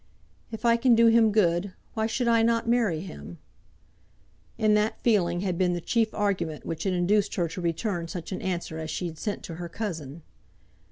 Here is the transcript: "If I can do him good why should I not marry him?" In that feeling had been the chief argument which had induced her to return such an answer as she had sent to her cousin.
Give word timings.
"If 0.51 0.65
I 0.65 0.77
can 0.77 0.95
do 0.95 1.05
him 1.09 1.31
good 1.31 1.73
why 1.93 2.07
should 2.07 2.27
I 2.27 2.41
not 2.41 2.67
marry 2.67 3.01
him?" 3.01 3.37
In 4.57 4.73
that 4.73 4.99
feeling 5.03 5.41
had 5.41 5.59
been 5.59 5.73
the 5.73 5.79
chief 5.79 6.11
argument 6.15 6.65
which 6.65 6.85
had 6.85 6.93
induced 6.93 7.35
her 7.35 7.47
to 7.49 7.61
return 7.61 8.07
such 8.07 8.31
an 8.31 8.41
answer 8.41 8.79
as 8.79 8.89
she 8.89 9.05
had 9.05 9.19
sent 9.19 9.43
to 9.43 9.55
her 9.57 9.69
cousin. 9.69 10.23